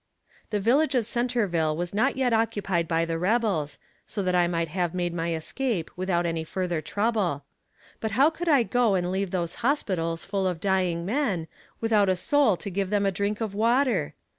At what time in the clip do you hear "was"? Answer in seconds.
1.77-1.93